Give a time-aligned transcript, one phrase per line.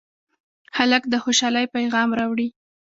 [0.77, 2.47] هلک د خوشالۍ پېغام راوړي.